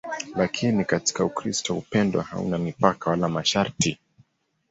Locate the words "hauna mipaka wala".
2.21-3.29